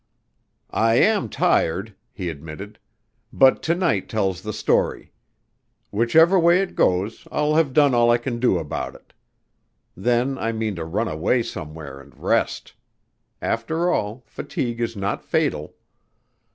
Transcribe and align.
"I 0.73 0.95
am 0.95 1.29
tired," 1.29 1.93
he 2.11 2.29
admitted. 2.29 2.79
"But 3.31 3.61
to 3.61 3.75
night 3.75 4.09
tells 4.09 4.41
the 4.41 4.51
story. 4.51 5.13
Whichever 5.91 6.39
way 6.39 6.63
it 6.63 6.73
goes 6.73 7.27
I'll 7.31 7.53
have 7.53 7.71
done 7.71 7.93
all 7.93 8.09
I 8.09 8.17
can 8.17 8.39
do 8.39 8.57
about 8.57 8.95
it. 8.95 9.13
Then 9.95 10.39
I 10.39 10.53
mean 10.53 10.75
to 10.77 10.85
run 10.85 11.07
away 11.07 11.43
somewhere 11.43 11.99
and 12.01 12.17
rest. 12.17 12.73
After 13.43 13.91
all 13.91 14.23
fatigue 14.25 14.81
is 14.81 14.95
not 14.97 15.23
fatal." 15.23 15.75